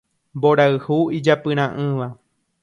Mborayhu 0.37 0.97
ijapyra'ỹva 1.17 2.09